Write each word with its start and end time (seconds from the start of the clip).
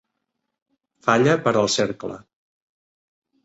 Falla 1.09 1.37
per 1.49 1.55
al 1.61 1.71
cercle. 1.77 2.21